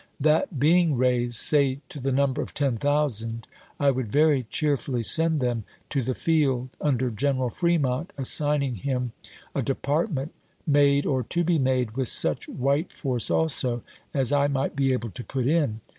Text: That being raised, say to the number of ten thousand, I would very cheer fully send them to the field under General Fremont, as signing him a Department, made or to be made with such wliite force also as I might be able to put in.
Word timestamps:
That 0.19 0.59
being 0.59 0.95
raised, 0.97 1.35
say 1.35 1.81
to 1.89 1.99
the 1.99 2.11
number 2.11 2.41
of 2.41 2.55
ten 2.55 2.75
thousand, 2.75 3.47
I 3.79 3.91
would 3.91 4.11
very 4.11 4.47
cheer 4.49 4.75
fully 4.75 5.03
send 5.03 5.39
them 5.41 5.63
to 5.91 6.01
the 6.01 6.15
field 6.15 6.69
under 6.81 7.11
General 7.11 7.51
Fremont, 7.51 8.11
as 8.17 8.27
signing 8.27 8.77
him 8.77 9.11
a 9.53 9.61
Department, 9.61 10.33
made 10.65 11.05
or 11.05 11.21
to 11.25 11.43
be 11.43 11.59
made 11.59 11.91
with 11.91 12.07
such 12.07 12.47
wliite 12.49 12.91
force 12.91 13.29
also 13.29 13.83
as 14.11 14.31
I 14.31 14.47
might 14.47 14.75
be 14.75 14.91
able 14.91 15.11
to 15.11 15.23
put 15.23 15.45
in. 15.45 15.81